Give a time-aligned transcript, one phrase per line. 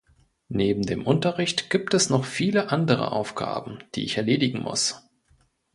[0.49, 5.03] Neben dem Unterricht gibt es noch viele andere Aufgaben, die ich erledigen muss.